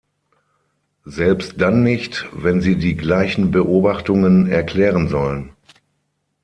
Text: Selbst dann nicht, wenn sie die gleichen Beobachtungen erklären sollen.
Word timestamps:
Selbst 1.05 1.61
dann 1.61 1.83
nicht, 1.83 2.27
wenn 2.33 2.59
sie 2.59 2.75
die 2.75 2.95
gleichen 2.97 3.51
Beobachtungen 3.51 4.47
erklären 4.47 5.07
sollen. 5.09 5.53